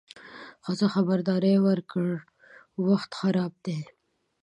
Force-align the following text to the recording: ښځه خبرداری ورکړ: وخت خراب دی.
ښځه 0.65 0.87
خبرداری 0.93 1.55
ورکړ: 1.67 2.07
وخت 2.87 3.11
خراب 3.19 3.53
دی. 3.65 3.79